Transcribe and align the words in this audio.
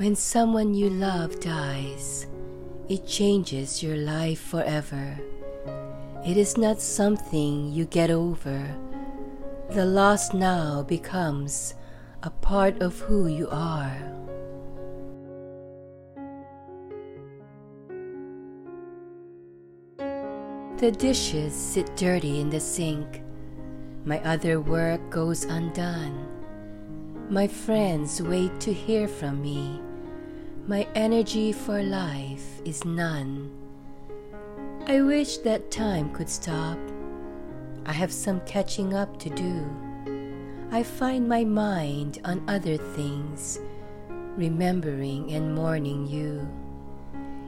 When 0.00 0.16
someone 0.16 0.72
you 0.72 0.88
love 0.88 1.40
dies, 1.40 2.26
it 2.88 3.06
changes 3.06 3.82
your 3.82 3.98
life 3.98 4.40
forever. 4.40 5.20
It 6.26 6.38
is 6.38 6.56
not 6.56 6.80
something 6.80 7.70
you 7.70 7.84
get 7.84 8.10
over. 8.10 8.64
The 9.68 9.84
loss 9.84 10.32
now 10.32 10.84
becomes 10.84 11.74
a 12.22 12.30
part 12.30 12.80
of 12.80 12.98
who 13.00 13.26
you 13.26 13.46
are. 13.50 13.94
The 20.78 20.92
dishes 20.96 21.52
sit 21.52 21.94
dirty 21.94 22.40
in 22.40 22.48
the 22.48 22.60
sink. 22.60 23.20
My 24.06 24.18
other 24.20 24.62
work 24.62 25.10
goes 25.10 25.44
undone. 25.44 26.26
My 27.28 27.46
friends 27.46 28.22
wait 28.22 28.58
to 28.60 28.72
hear 28.72 29.06
from 29.06 29.42
me. 29.42 29.82
My 30.70 30.86
energy 30.94 31.50
for 31.50 31.82
life 31.82 32.62
is 32.64 32.84
none. 32.84 33.50
I 34.86 35.02
wish 35.02 35.38
that 35.38 35.72
time 35.72 36.14
could 36.14 36.28
stop. 36.28 36.78
I 37.86 37.92
have 37.92 38.12
some 38.12 38.40
catching 38.42 38.94
up 38.94 39.18
to 39.18 39.30
do. 39.30 39.66
I 40.70 40.84
find 40.84 41.28
my 41.28 41.42
mind 41.42 42.20
on 42.24 42.48
other 42.48 42.76
things, 42.76 43.58
remembering 44.36 45.32
and 45.32 45.56
mourning 45.56 46.06
you. 46.06 46.48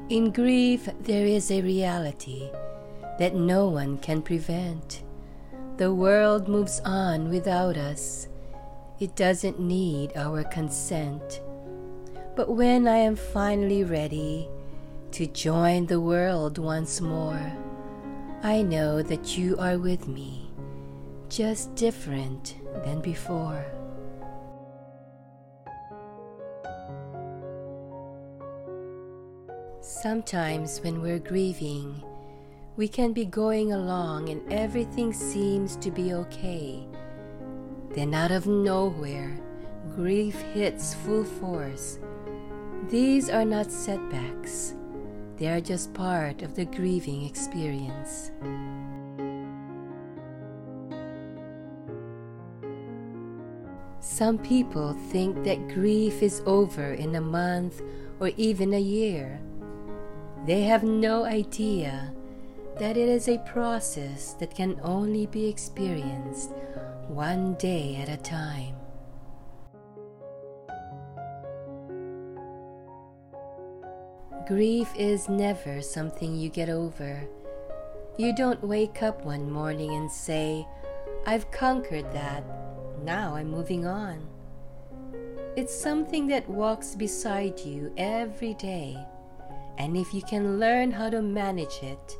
In 0.09 0.33
grief, 0.33 0.89
there 1.03 1.25
is 1.25 1.53
a 1.53 1.63
reality 1.63 2.51
that 3.21 3.37
no 3.37 3.69
one 3.69 3.99
can 3.99 4.21
prevent. 4.21 5.05
The 5.77 5.95
world 5.95 6.49
moves 6.49 6.81
on 6.85 7.31
without 7.31 7.77
us. 7.77 8.27
It 8.99 9.15
doesn't 9.15 9.61
need 9.61 10.11
our 10.17 10.43
consent. 10.43 11.41
But 12.35 12.49
when 12.49 12.89
I 12.89 12.97
am 12.97 13.15
finally 13.15 13.85
ready 13.85 14.49
to 15.11 15.27
join 15.27 15.85
the 15.85 16.01
world 16.01 16.57
once 16.57 17.01
more, 17.01 17.53
I 18.43 18.63
know 18.63 19.03
that 19.03 19.37
you 19.37 19.59
are 19.59 19.77
with 19.77 20.09
me, 20.09 20.51
just 21.29 21.75
different 21.75 22.57
than 22.85 23.03
before. 23.03 23.67
Sometimes 29.83 30.81
when 30.81 31.03
we're 31.03 31.19
grieving, 31.19 32.03
we 32.77 32.89
can 32.89 33.13
be 33.13 33.27
going 33.27 33.75
along 33.75 34.31
and 34.31 34.51
everything 34.51 35.13
seems 35.13 35.77
to 35.77 35.91
be 35.91 36.15
okay. 36.15 36.89
Then, 37.91 38.15
out 38.15 38.31
of 38.31 38.47
nowhere, 38.47 39.39
grief 39.95 40.41
hits 40.55 40.95
full 40.95 41.25
force. 41.25 41.99
These 42.91 43.31
are 43.31 43.45
not 43.45 43.71
setbacks, 43.71 44.75
they 45.37 45.49
are 45.49 45.61
just 45.61 45.95
part 45.95 46.43
of 46.43 46.55
the 46.55 46.65
grieving 46.65 47.25
experience. 47.25 48.31
Some 54.01 54.37
people 54.39 54.95
think 55.11 55.43
that 55.45 55.69
grief 55.69 56.23
is 56.23 56.43
over 56.45 56.93
in 56.93 57.15
a 57.15 57.21
month 57.21 57.81
or 58.21 58.31
even 58.37 58.75
a 58.75 58.81
year. 58.81 59.41
They 60.45 60.63
have 60.63 60.83
no 60.83 61.25
idea 61.25 62.13
that 62.79 62.97
it 62.97 63.09
is 63.09 63.29
a 63.29 63.39
process 63.39 64.35
that 64.35 64.55
can 64.55 64.81
only 64.83 65.27
be 65.27 65.49
experienced 65.49 66.51
one 67.09 67.55
day 67.55 67.97
at 67.97 68.09
a 68.09 68.21
time. 68.23 68.75
Grief 74.53 74.93
is 74.99 75.31
never 75.31 75.81
something 75.81 76.37
you 76.37 76.51
get 76.51 76.69
over. 76.69 77.27
You 78.19 78.35
don't 78.37 78.63
wake 78.63 79.03
up 79.03 79.25
one 79.25 79.51
morning 79.51 79.95
and 79.95 80.13
say, 80.13 80.69
I've 81.25 81.51
conquered 81.51 82.13
that, 82.13 82.45
now 83.03 83.35
I'm 83.35 83.49
moving 83.49 83.87
on. 83.87 84.29
It's 85.57 85.75
something 85.75 86.27
that 86.27 86.47
walks 86.51 86.95
beside 86.95 87.61
you 87.61 87.95
every 87.97 88.53
day, 88.53 88.99
and 89.79 89.97
if 89.97 90.13
you 90.13 90.21
can 90.21 90.61
learn 90.61 90.91
how 90.91 91.09
to 91.09 91.23
manage 91.23 91.79
it, 91.83 92.19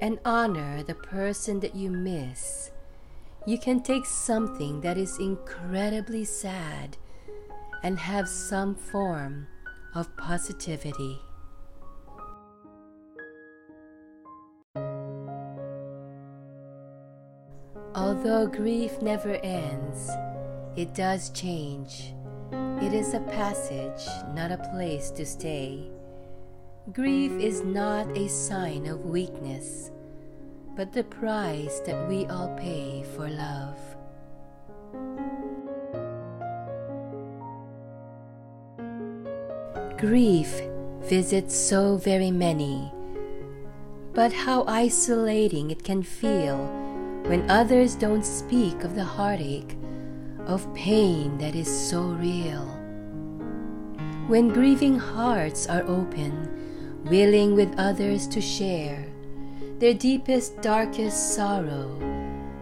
and 0.00 0.18
honor 0.24 0.82
the 0.82 0.96
person 0.96 1.60
that 1.60 1.76
you 1.76 1.88
miss, 1.88 2.72
you 3.46 3.58
can 3.58 3.80
take 3.80 4.06
something 4.06 4.80
that 4.80 4.98
is 4.98 5.20
incredibly 5.20 6.24
sad 6.24 6.96
and 7.84 7.96
have 7.96 8.28
some 8.28 8.74
form 8.74 9.46
of 9.94 10.16
positivity. 10.16 11.20
Although 18.22 18.48
grief 18.48 19.00
never 19.00 19.36
ends, 19.42 20.10
it 20.76 20.94
does 20.94 21.30
change. 21.30 22.12
It 22.82 22.92
is 22.92 23.14
a 23.14 23.20
passage, 23.20 24.06
not 24.34 24.52
a 24.52 24.68
place 24.74 25.10
to 25.12 25.24
stay. 25.24 25.88
Grief 26.92 27.32
is 27.40 27.62
not 27.62 28.14
a 28.14 28.28
sign 28.28 28.84
of 28.84 29.06
weakness, 29.06 29.90
but 30.76 30.92
the 30.92 31.04
price 31.04 31.80
that 31.86 32.06
we 32.10 32.26
all 32.26 32.54
pay 32.58 33.06
for 33.16 33.26
love. 33.26 33.78
Grief 39.96 40.60
visits 41.08 41.56
so 41.56 41.96
very 41.96 42.30
many, 42.30 42.92
but 44.12 44.30
how 44.30 44.64
isolating 44.66 45.70
it 45.70 45.82
can 45.82 46.02
feel 46.02 46.79
when 47.30 47.48
others 47.48 47.94
don't 47.94 48.26
speak 48.26 48.82
of 48.82 48.96
the 48.96 49.04
heartache, 49.04 49.78
of 50.46 50.66
pain 50.74 51.38
that 51.38 51.54
is 51.54 51.68
so 51.68 52.02
real. 52.18 52.66
When 54.26 54.48
grieving 54.48 54.98
hearts 54.98 55.68
are 55.68 55.84
open, 55.86 57.04
willing 57.04 57.54
with 57.54 57.72
others 57.78 58.26
to 58.34 58.40
share 58.40 59.06
their 59.78 59.94
deepest, 59.94 60.60
darkest 60.60 61.36
sorrow, 61.36 61.96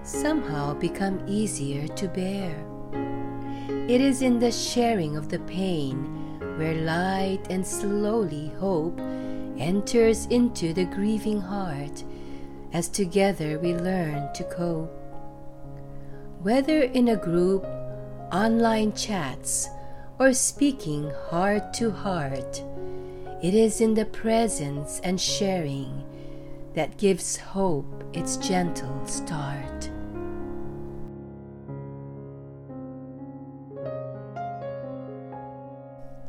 somehow 0.02 0.74
become 0.74 1.24
easier 1.26 1.88
to 1.88 2.06
bear. 2.06 2.54
It 3.88 4.02
is 4.02 4.20
in 4.20 4.38
the 4.38 4.52
sharing 4.52 5.16
of 5.16 5.30
the 5.30 5.40
pain 5.48 5.96
where 6.58 6.74
light 6.82 7.40
and 7.48 7.66
slowly 7.66 8.52
hope 8.60 9.00
enters 9.56 10.26
into 10.26 10.74
the 10.74 10.84
grieving 10.84 11.40
heart 11.40 12.04
as 12.72 12.88
together 12.88 13.58
we 13.58 13.74
learn 13.74 14.32
to 14.34 14.44
cope. 14.44 14.92
Whether 16.42 16.82
in 16.82 17.08
a 17.08 17.16
group, 17.16 17.64
online 18.32 18.92
chats, 18.92 19.68
or 20.18 20.32
speaking 20.32 21.10
heart 21.30 21.72
to 21.74 21.90
heart, 21.90 22.62
it 23.42 23.54
is 23.54 23.80
in 23.80 23.94
the 23.94 24.04
presence 24.04 25.00
and 25.04 25.20
sharing 25.20 26.04
that 26.74 26.96
gives 26.96 27.36
hope 27.36 28.04
its 28.12 28.36
gentle 28.36 29.06
start. 29.06 29.90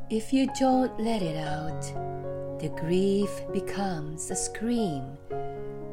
If 0.10 0.34
you 0.34 0.50
don't 0.60 1.00
let 1.00 1.22
it 1.22 1.38
out, 1.38 1.82
the 2.60 2.70
grief 2.70 3.30
becomes 3.54 4.32
a 4.32 4.36
scream 4.36 5.18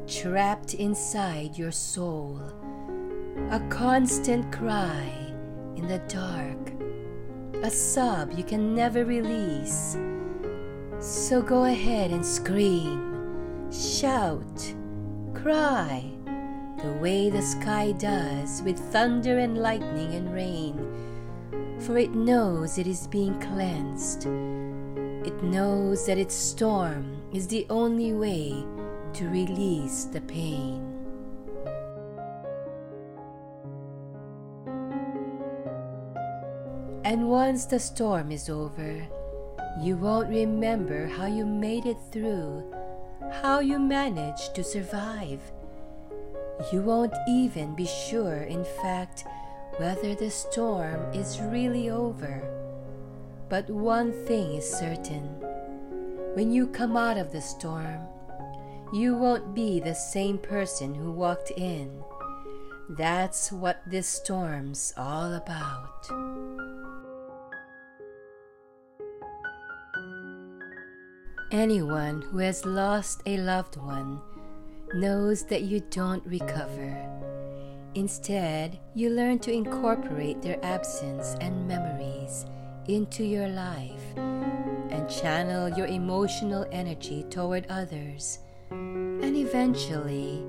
trapped 0.07 0.73
inside 0.73 1.57
your 1.57 1.71
soul, 1.71 2.41
a 3.51 3.59
constant 3.69 4.49
cry 4.53 5.11
in 5.75 5.85
the 5.85 5.99
dark, 6.07 6.71
a 7.61 7.69
sob 7.69 8.31
you 8.31 8.43
can 8.43 8.73
never 8.73 9.03
release. 9.03 9.97
So 10.99 11.41
go 11.41 11.65
ahead 11.65 12.11
and 12.11 12.25
scream, 12.25 13.69
shout, 13.69 14.73
cry, 15.33 16.09
the 16.81 16.93
way 17.01 17.29
the 17.29 17.41
sky 17.41 17.91
does 17.91 18.61
with 18.61 18.79
thunder 18.79 19.39
and 19.39 19.57
lightning 19.57 20.13
and 20.13 20.33
rain, 20.33 21.77
for 21.81 21.97
it 21.97 22.11
knows 22.11 22.77
it 22.77 22.87
is 22.87 23.07
being 23.07 23.37
cleansed. 23.41 24.25
It 25.27 25.43
knows 25.43 26.05
that 26.05 26.17
its 26.17 26.33
storm 26.33 27.21
is 27.33 27.47
the 27.47 27.67
only 27.69 28.13
way 28.13 28.65
to 29.13 29.27
release 29.29 30.05
the 30.05 30.21
pain. 30.21 30.93
And 37.03 37.29
once 37.29 37.65
the 37.65 37.79
storm 37.79 38.31
is 38.31 38.49
over, 38.49 39.07
you 39.81 39.95
won't 39.95 40.29
remember 40.29 41.07
how 41.07 41.25
you 41.25 41.45
made 41.45 41.85
it 41.85 41.97
through, 42.11 42.63
how 43.41 43.59
you 43.59 43.79
managed 43.79 44.55
to 44.55 44.63
survive. 44.63 45.39
You 46.73 46.81
won't 46.81 47.13
even 47.27 47.75
be 47.75 47.85
sure, 47.85 48.43
in 48.43 48.65
fact, 48.81 49.25
whether 49.77 50.15
the 50.15 50.29
storm 50.29 51.13
is 51.13 51.39
really 51.39 51.89
over. 51.89 52.43
But 53.47 53.69
one 53.69 54.11
thing 54.25 54.55
is 54.55 54.69
certain 54.69 55.23
when 56.33 56.51
you 56.51 56.67
come 56.67 56.95
out 56.95 57.17
of 57.17 57.31
the 57.31 57.41
storm, 57.41 57.99
you 58.93 59.15
won't 59.15 59.53
be 59.53 59.79
the 59.79 59.93
same 59.95 60.37
person 60.37 60.95
who 60.95 61.11
walked 61.11 61.51
in. 61.51 62.03
That's 62.89 63.51
what 63.51 63.81
this 63.85 64.07
storm's 64.07 64.93
all 64.95 65.33
about. 65.33 66.07
Anyone 71.51 72.21
who 72.21 72.37
has 72.39 72.65
lost 72.65 73.21
a 73.25 73.37
loved 73.37 73.77
one 73.77 74.21
knows 74.93 75.43
that 75.47 75.63
you 75.63 75.81
don't 75.89 76.25
recover. 76.25 76.95
Instead, 77.95 78.79
you 78.93 79.09
learn 79.09 79.39
to 79.39 79.51
incorporate 79.51 80.41
their 80.41 80.63
absence 80.63 81.35
and 81.41 81.67
memories 81.67 82.45
into 82.87 83.23
your 83.23 83.47
life 83.49 84.15
and 84.15 85.09
channel 85.09 85.67
your 85.69 85.87
emotional 85.87 86.65
energy 86.71 87.25
toward 87.29 87.65
others. 87.69 88.39
And 89.27 89.35
eventually, 89.35 90.41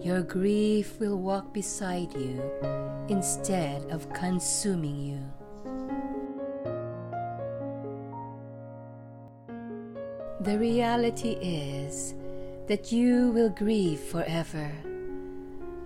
your 0.00 0.20
grief 0.20 0.98
will 0.98 1.18
walk 1.18 1.54
beside 1.54 2.12
you 2.14 2.42
instead 3.08 3.88
of 3.92 4.12
consuming 4.12 4.98
you. 4.98 5.20
The 10.40 10.58
reality 10.58 11.38
is 11.40 12.16
that 12.66 12.90
you 12.90 13.30
will 13.30 13.50
grieve 13.50 14.00
forever. 14.00 14.68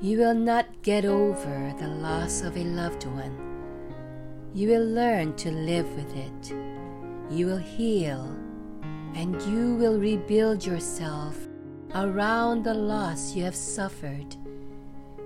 You 0.01 0.17
will 0.17 0.35
not 0.35 0.81
get 0.81 1.05
over 1.05 1.75
the 1.79 1.89
loss 1.89 2.41
of 2.41 2.57
a 2.57 2.65
loved 2.65 3.05
one. 3.05 3.37
You 4.55 4.69
will 4.69 4.87
learn 4.87 5.37
to 5.37 5.51
live 5.51 5.95
with 5.95 6.17
it. 6.17 6.55
You 7.31 7.45
will 7.45 7.59
heal 7.59 8.25
and 9.15 9.37
you 9.43 9.75
will 9.75 10.01
rebuild 10.01 10.65
yourself 10.65 11.37
around 11.95 12.65
the 12.65 12.75
loss 12.75 13.35
you 13.35 13.45
have 13.45 13.55
suffered. 13.55 14.37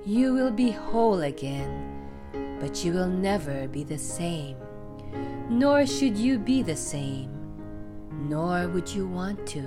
You 0.05 0.35
will 0.35 0.50
be 0.50 0.70
whole 0.70 1.23
again, 1.23 2.09
but 2.61 2.85
you 2.85 2.93
will 2.93 3.09
never 3.09 3.69
be 3.69 3.85
the 3.85 3.99
same. 3.99 4.56
Nor 5.49 5.87
should 5.87 6.17
you 6.17 6.38
be 6.38 6.62
the 6.62 6.76
same, 6.76 7.31
nor 8.11 8.69
would 8.69 8.88
you 8.88 9.06
want 9.06 9.47
to. 9.49 9.67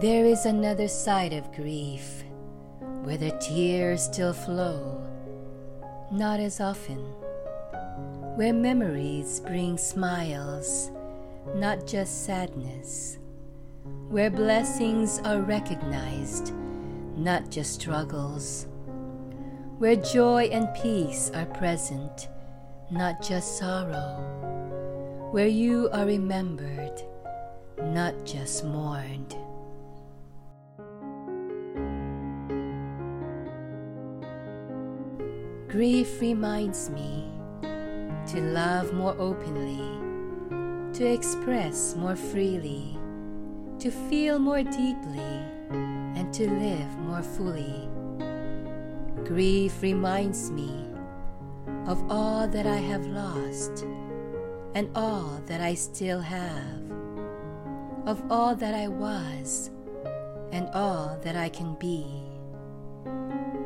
There 0.00 0.24
is 0.24 0.46
another 0.46 0.88
side 0.88 1.32
of 1.32 1.52
grief 1.52 2.24
where 3.02 3.18
the 3.18 3.32
tears 3.32 4.04
still 4.04 4.32
flow, 4.32 5.02
not 6.10 6.40
as 6.40 6.60
often, 6.60 7.04
where 8.40 8.54
memories 8.54 9.40
bring 9.40 9.76
smiles, 9.76 10.90
not 11.56 11.86
just 11.86 12.24
sadness, 12.24 13.18
where 14.08 14.30
blessings 14.30 15.18
are 15.26 15.42
recognized, 15.42 16.54
not 17.18 17.50
just 17.50 17.74
struggles, 17.74 18.66
where 19.76 19.94
joy 19.94 20.44
and 20.44 20.72
peace 20.72 21.30
are 21.34 21.44
present, 21.44 22.28
not 22.90 23.20
just 23.20 23.58
sorrow, 23.58 24.16
where 25.32 25.46
you 25.46 25.90
are 25.92 26.06
remembered, 26.06 26.98
not 27.92 28.14
just 28.24 28.64
mourned. 28.64 29.36
Grief 35.68 36.22
reminds 36.22 36.88
me 36.88 37.39
to 38.30 38.40
love 38.40 38.92
more 38.92 39.16
openly, 39.18 39.82
to 40.92 41.04
express 41.04 41.96
more 41.96 42.14
freely, 42.14 42.96
to 43.80 43.90
feel 43.90 44.38
more 44.38 44.62
deeply, 44.62 45.34
and 46.14 46.32
to 46.32 46.48
live 46.48 46.96
more 46.98 47.24
fully. 47.24 47.88
Grief 49.24 49.82
reminds 49.82 50.52
me 50.52 50.70
of 51.88 52.08
all 52.08 52.46
that 52.46 52.66
I 52.66 52.76
have 52.76 53.04
lost 53.06 53.84
and 54.76 54.88
all 54.94 55.42
that 55.46 55.60
I 55.60 55.74
still 55.74 56.20
have, 56.20 56.82
of 58.06 58.22
all 58.30 58.54
that 58.54 58.74
I 58.74 58.86
was 58.86 59.72
and 60.52 60.68
all 60.72 61.18
that 61.22 61.34
I 61.34 61.48
can 61.48 61.74
be. 61.80 62.06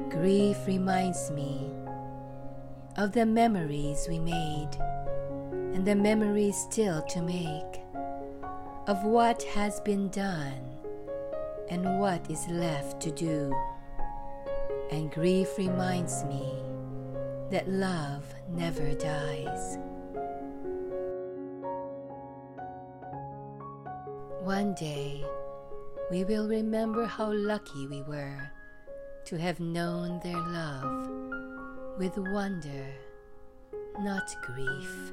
Grief 0.08 0.56
reminds 0.66 1.30
me 1.32 1.68
of 2.96 3.10
the 3.12 3.26
memories 3.26 4.06
we 4.08 4.18
made 4.18 4.70
and 5.74 5.84
the 5.84 5.94
memories 5.94 6.56
still 6.56 7.02
to 7.02 7.20
make, 7.20 7.80
of 8.86 9.02
what 9.02 9.42
has 9.42 9.80
been 9.80 10.08
done 10.10 10.78
and 11.68 11.98
what 11.98 12.30
is 12.30 12.46
left 12.48 13.00
to 13.02 13.10
do. 13.10 13.52
And 14.92 15.10
grief 15.10 15.58
reminds 15.58 16.22
me 16.24 16.54
that 17.50 17.68
love 17.68 18.24
never 18.48 18.94
dies. 18.94 19.78
One 24.42 24.74
day, 24.74 25.24
we 26.10 26.22
will 26.22 26.46
remember 26.46 27.06
how 27.06 27.32
lucky 27.32 27.88
we 27.88 28.02
were 28.02 28.52
to 29.24 29.36
have 29.36 29.58
known 29.58 30.20
their 30.22 30.38
love 30.38 31.23
with 31.98 32.18
wonder, 32.18 32.86
not 34.00 34.34
grief. 34.42 35.12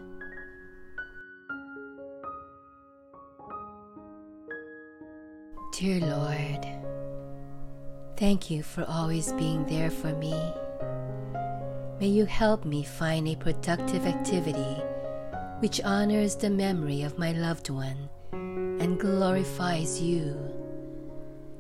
Dear 5.74 6.00
Lord, 6.00 6.66
thank 8.18 8.50
you 8.50 8.63
for 8.63 8.83
always 8.86 9.31
being 9.33 9.66
there 9.68 9.92
for 9.92 10.13
me. 10.13 10.33
May 12.00 12.07
you 12.07 12.25
help 12.25 12.66
me 12.66 12.84
find 12.84 13.27
a 13.27 13.36
productive 13.36 14.07
activity 14.07 14.81
which 15.60 15.81
honors 15.81 16.36
the 16.36 16.50
memory 16.50 17.04
of 17.04 17.19
my 17.19 17.31
loved 17.31 17.69
one 17.69 18.10
and 18.34 19.00
glorifies 19.00 20.01
you. 20.01 20.36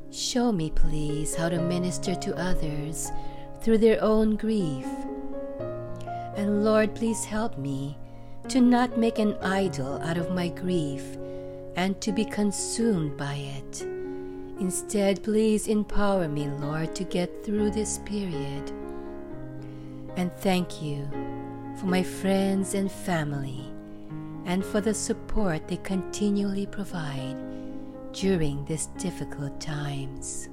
Show 0.09 0.51
me, 0.51 0.71
please, 0.71 1.35
how 1.35 1.49
to 1.49 1.61
minister 1.61 2.15
to 2.15 2.35
others 2.35 3.11
through 3.61 3.77
their 3.77 4.01
own 4.03 4.35
grief 4.35 4.87
and 6.41 6.65
Lord, 6.65 6.95
please 6.95 7.23
help 7.23 7.59
me 7.59 7.95
to 8.47 8.59
not 8.59 8.97
make 8.97 9.19
an 9.19 9.35
idol 9.43 10.01
out 10.01 10.17
of 10.17 10.31
my 10.31 10.47
grief 10.47 11.03
and 11.75 12.01
to 12.01 12.11
be 12.11 12.25
consumed 12.25 13.15
by 13.15 13.35
it. 13.35 13.83
Instead, 14.59 15.21
please 15.21 15.67
empower 15.67 16.27
me, 16.27 16.47
Lord, 16.47 16.95
to 16.95 17.03
get 17.03 17.45
through 17.45 17.69
this 17.69 17.99
period. 18.05 18.71
And 20.17 20.33
thank 20.37 20.81
you 20.81 21.07
for 21.79 21.85
my 21.85 22.01
friends 22.01 22.73
and 22.73 22.91
family 22.91 23.63
and 24.45 24.65
for 24.65 24.81
the 24.81 24.95
support 24.95 25.67
they 25.67 25.77
continually 25.77 26.65
provide 26.65 27.37
during 28.13 28.65
these 28.65 28.87
difficult 28.97 29.61
times. 29.61 30.49